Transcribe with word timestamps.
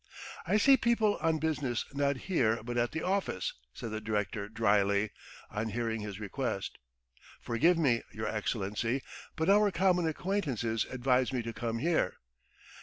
"I 0.51 0.57
see 0.57 0.77
people 0.77 1.17
on 1.21 1.37
business 1.37 1.85
not 1.93 2.17
here 2.25 2.63
but 2.63 2.75
at 2.75 2.91
the 2.91 3.03
office," 3.03 3.53
said 3.71 3.91
the 3.91 4.01
director 4.01 4.49
drily, 4.49 5.11
on 5.51 5.69
hearing 5.69 6.01
his 6.01 6.19
request. 6.19 6.79
"Forgive 7.39 7.77
me, 7.77 8.01
your 8.11 8.25
Excellency, 8.25 9.03
but 9.35 9.47
our 9.47 9.69
common 9.69 10.07
acquaintances 10.07 10.87
advised 10.89 11.33
me 11.33 11.43
to 11.43 11.53
come 11.53 11.77
here." 11.77 12.15